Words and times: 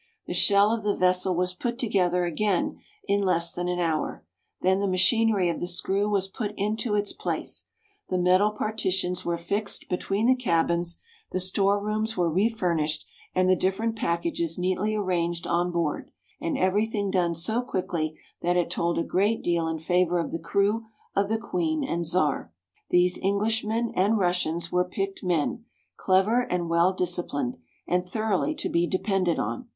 The 0.25 0.33
shell 0.33 0.71
of 0.71 0.81
the 0.83 0.95
vessel 0.95 1.35
was 1.35 1.53
put 1.53 1.77
together 1.77 2.25
again 2.25 2.79
in 3.07 3.21
less 3.21 3.53
than 3.53 3.67
an 3.67 3.77
hour; 3.77 4.25
then 4.61 4.79
the 4.79 4.87
machinery 4.87 5.47
of 5.47 5.59
the 5.59 5.67
screw 5.67 6.09
was 6.09 6.27
put 6.27 6.53
into 6.57 6.95
its 6.95 7.13
place; 7.13 7.67
the 8.09 8.17
metal 8.17 8.49
partitions 8.49 9.23
were 9.23 9.37
fixed 9.37 9.89
between 9.89 10.25
the 10.25 10.33
cabins; 10.35 10.97
the 11.31 11.39
store 11.39 11.79
rooms 11.79 12.17
were 12.17 12.31
re 12.31 12.49
furnished, 12.49 13.05
and 13.35 13.47
the 13.47 13.55
different 13.55 13.95
packages 13.95 14.57
neatly 14.57 14.95
arranged 14.95 15.45
on 15.45 15.69
board, 15.71 16.09
and 16.41 16.57
every 16.57 16.87
thing 16.87 17.11
done 17.11 17.35
so 17.35 17.61
quickly 17.61 18.17
that 18.41 18.57
it 18.57 18.71
told 18.71 18.97
a 18.97 19.03
great 19.03 19.43
deal 19.43 19.67
in 19.67 19.77
favour 19.77 20.17
of 20.17 20.31
the 20.31 20.39
crew 20.39 20.83
of 21.15 21.29
the" 21.29 21.37
Queen 21.49 21.83
and 21.87 22.07
Czar." 22.07 22.51
These 22.89 23.19
Englishmen 23.21 23.91
and 23.95 24.17
Russians 24.17 24.71
were 24.71 24.83
picked 24.83 25.23
men, 25.23 25.65
clever 25.95 26.41
and 26.41 26.71
well 26.71 26.91
disciplined, 26.91 27.57
and 27.87 28.03
thoroughly 28.03 28.55
to 28.55 28.67
be 28.67 28.87
depended 28.87 29.37
on. 29.37 29.69